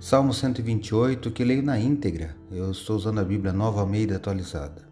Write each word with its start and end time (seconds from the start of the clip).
Salmo 0.00 0.32
128, 0.32 1.30
que 1.30 1.44
leio 1.44 1.62
na 1.62 1.78
íntegra. 1.78 2.34
Eu 2.50 2.70
estou 2.70 2.96
usando 2.96 3.20
a 3.20 3.24
Bíblia 3.24 3.52
Nova 3.52 3.82
Almeida 3.82 4.16
atualizada. 4.16 4.88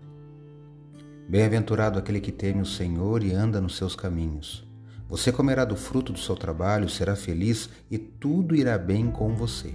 Bem-aventurado 1.27 1.99
aquele 1.99 2.21
que 2.21 2.31
teme 2.31 2.61
o 2.61 2.67
Senhor 2.67 3.25
e 3.25 3.33
anda 3.33 3.59
nos 3.59 3.79
seus 3.79 3.97
caminhos. 3.97 4.69
Você 5.09 5.33
comerá 5.33 5.65
do 5.65 5.77
fruto 5.77 6.13
do 6.13 6.19
seu 6.19 6.37
trabalho, 6.37 6.91
será 6.91 7.17
feliz 7.17 7.71
e 7.91 7.97
tudo 7.97 8.55
irá 8.55 8.77
bem 8.77 9.11
com 9.11 9.35
você. 9.35 9.75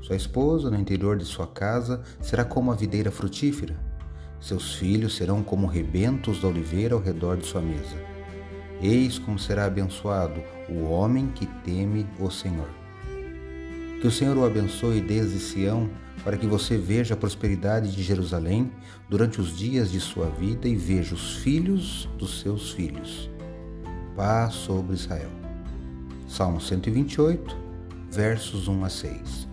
Sua 0.00 0.16
esposa, 0.16 0.70
no 0.70 0.80
interior 0.80 1.18
de 1.18 1.26
sua 1.26 1.46
casa, 1.46 2.02
será 2.22 2.42
como 2.42 2.72
a 2.72 2.74
videira 2.74 3.10
frutífera. 3.10 3.76
Seus 4.40 4.76
filhos 4.76 5.14
serão 5.14 5.42
como 5.42 5.66
rebentos 5.66 6.40
da 6.40 6.48
oliveira 6.48 6.94
ao 6.94 7.02
redor 7.02 7.36
de 7.36 7.44
sua 7.44 7.60
mesa. 7.60 8.02
Eis 8.80 9.18
como 9.18 9.38
será 9.38 9.66
abençoado 9.66 10.40
o 10.70 10.84
homem 10.84 11.26
que 11.26 11.44
teme 11.62 12.06
o 12.18 12.30
Senhor. 12.30 12.83
Que 14.04 14.08
o 14.08 14.12
Senhor 14.12 14.36
o 14.36 14.44
abençoe 14.44 15.00
desde 15.00 15.38
Sião, 15.38 15.88
para 16.22 16.36
que 16.36 16.46
você 16.46 16.76
veja 16.76 17.14
a 17.14 17.16
prosperidade 17.16 17.90
de 17.90 18.02
Jerusalém 18.02 18.70
durante 19.08 19.40
os 19.40 19.56
dias 19.56 19.90
de 19.90 19.98
sua 19.98 20.26
vida 20.26 20.68
e 20.68 20.76
veja 20.76 21.14
os 21.14 21.36
filhos 21.36 22.06
dos 22.18 22.42
seus 22.42 22.70
filhos. 22.72 23.30
Paz 24.14 24.52
sobre 24.52 24.92
Israel. 24.92 25.30
Salmo 26.28 26.60
128, 26.60 27.56
versos 28.10 28.68
1 28.68 28.84
a 28.84 28.90
6. 28.90 29.48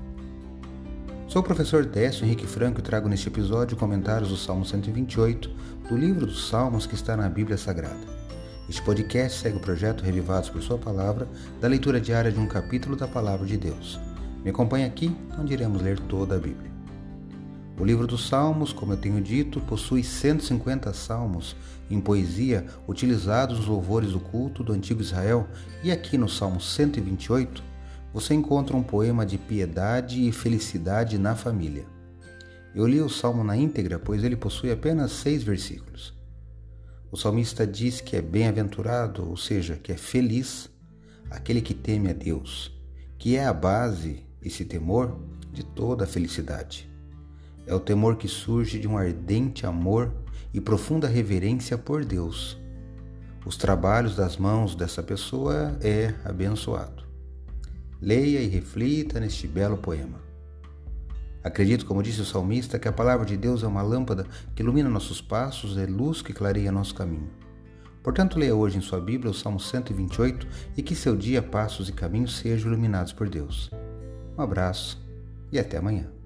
Sou 1.30 1.42
o 1.42 1.46
professor 1.46 1.86
Décio 1.86 2.26
Henrique 2.26 2.46
Franco 2.46 2.82
e 2.82 2.84
trago 2.84 3.08
neste 3.08 3.30
episódio 3.30 3.78
comentários 3.78 4.32
do 4.32 4.36
Salmo 4.36 4.66
128 4.66 5.50
do 5.88 5.96
livro 5.96 6.26
dos 6.26 6.50
Salmos 6.50 6.86
que 6.86 6.96
está 6.96 7.16
na 7.16 7.30
Bíblia 7.30 7.58
Sagrada. 7.58 8.06
Este 8.68 8.82
podcast 8.82 9.40
segue 9.40 9.56
o 9.56 9.62
projeto 9.62 10.04
Revivados 10.04 10.50
por 10.50 10.62
Sua 10.62 10.78
Palavra, 10.78 11.26
da 11.62 11.70
leitura 11.70 12.02
diária 12.02 12.34
de 12.34 12.40
um 12.40 12.48
capítulo 12.48 12.98
da 12.98 13.08
Palavra 13.08 13.48
de 13.48 13.56
Deus. 13.56 14.11
Me 14.44 14.50
acompanhe 14.50 14.86
aqui, 14.86 15.16
onde 15.38 15.54
iremos 15.54 15.82
ler 15.82 16.00
toda 16.00 16.36
a 16.36 16.40
Bíblia. 16.40 16.72
O 17.80 17.86
livro 17.86 18.08
dos 18.08 18.28
Salmos, 18.28 18.74
como 18.74 18.94
eu 18.94 18.98
tenho 18.98 19.22
dito, 19.22 19.60
possui 19.62 20.04
150 20.04 20.92
salmos 20.94 21.56
em 21.90 22.00
poesia 22.00 22.66
utilizados 22.88 23.60
nos 23.60 23.68
louvores 23.68 24.12
do 24.12 24.20
culto 24.20 24.64
do 24.64 24.74
antigo 24.74 25.02
Israel, 25.02 25.48
e 25.84 25.92
aqui 25.92 26.18
no 26.18 26.28
Salmo 26.28 26.60
128 26.60 27.64
você 28.14 28.34
encontra 28.34 28.76
um 28.76 28.84
poema 28.84 29.26
de 29.26 29.38
piedade 29.38 30.28
e 30.28 30.32
felicidade 30.32 31.18
na 31.18 31.36
família. 31.36 31.86
Eu 32.74 32.88
li 32.88 33.00
o 33.00 33.10
salmo 33.10 33.44
na 33.44 33.56
íntegra, 33.56 34.00
pois 34.00 34.24
ele 34.24 34.36
possui 34.36 34.72
apenas 34.72 35.12
seis 35.12 35.44
versículos. 35.44 36.14
O 37.12 37.18
salmista 37.18 37.68
diz 37.68 38.00
que 38.02 38.16
é 38.16 38.22
bem-aventurado, 38.22 39.30
ou 39.30 39.38
seja, 39.38 39.76
que 39.76 39.92
é 39.92 39.98
feliz, 39.98 40.70
aquele 41.30 41.62
que 41.62 41.74
teme 41.74 42.10
a 42.10 42.14
Deus, 42.14 42.72
que 43.18 43.36
é 43.36 43.46
a 43.46 43.54
base 43.54 44.31
esse 44.44 44.66
temor 44.66 45.18
de 45.52 45.64
toda 45.64 46.04
a 46.04 46.08
felicidade. 46.08 46.90
É 47.66 47.76
o 47.76 47.80
temor 47.80 48.16
que 48.16 48.28
surge 48.28 48.80
de 48.80 48.88
um 48.88 48.98
ardente 48.98 49.66
amor 49.66 50.12
e 50.54 50.60
profunda 50.60 51.08
reverência 51.08 51.78
por 51.78 52.04
Deus. 52.04 52.58
Os 53.46 53.58
trabalhos 53.58 54.16
das 54.16 54.38
mãos 54.38 54.76
dessa 54.76 55.02
pessoa 55.02 55.78
é 55.82 56.14
abençoado. 56.24 57.04
Leia 58.02 58.40
e 58.40 58.48
reflita 58.48 59.20
neste 59.20 59.48
belo 59.48 59.78
poema. 59.78 60.20
Acredito, 61.44 61.86
como 61.86 62.04
disse 62.04 62.22
o 62.22 62.26
salmista, 62.26 62.78
que 62.78 62.88
a 62.88 62.92
palavra 62.92 63.26
de 63.26 63.36
Deus 63.36 63.64
é 63.64 63.68
uma 63.68 63.82
lâmpada 63.82 64.28
que 64.56 64.62
ilumina 64.62 64.90
nossos 64.90 65.22
passos 65.22 65.76
e 65.76 65.86
luz 65.86 66.22
que 66.22 66.34
clareia 66.34 66.72
nosso 66.72 66.94
caminho. 66.94 67.30
Portanto, 68.04 68.38
leia 68.38 68.56
hoje 68.56 68.78
em 68.78 68.82
sua 68.82 69.00
Bíblia 69.00 69.32
o 69.32 69.34
Salmo 69.34 69.60
128 69.60 70.48
e 70.78 70.84
que 70.84 70.96
seu 70.96 71.16
dia, 71.16 71.42
passos 71.42 71.90
e 71.90 71.94
caminhos 71.94 72.38
sejam 72.38 72.72
iluminados 72.72 73.14
por 73.14 73.30
Deus. 73.30 73.72
Um 74.38 74.42
abraço 74.42 75.00
e 75.52 75.60
até 75.60 75.78
amanhã. 75.78 76.21